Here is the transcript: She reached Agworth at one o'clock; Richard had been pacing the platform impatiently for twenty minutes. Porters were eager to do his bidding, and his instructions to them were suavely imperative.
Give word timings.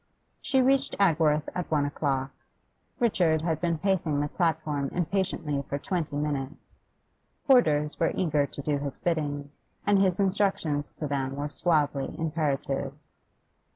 She 0.41 0.63
reached 0.63 0.95
Agworth 0.99 1.47
at 1.53 1.69
one 1.69 1.85
o'clock; 1.85 2.31
Richard 2.97 3.43
had 3.43 3.61
been 3.61 3.77
pacing 3.77 4.19
the 4.19 4.27
platform 4.29 4.89
impatiently 4.93 5.63
for 5.69 5.77
twenty 5.77 6.15
minutes. 6.15 6.75
Porters 7.45 7.99
were 7.99 8.11
eager 8.15 8.47
to 8.47 8.61
do 8.63 8.79
his 8.79 8.97
bidding, 8.97 9.51
and 9.85 9.99
his 9.99 10.19
instructions 10.19 10.91
to 10.93 11.05
them 11.05 11.35
were 11.35 11.49
suavely 11.49 12.15
imperative. 12.17 12.95